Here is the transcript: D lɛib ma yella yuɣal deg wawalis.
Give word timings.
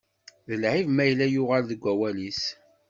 D 0.47 0.51
lɛib 0.61 0.87
ma 0.91 1.03
yella 1.09 1.27
yuɣal 1.33 1.63
deg 1.67 1.81
wawalis. 1.83 2.41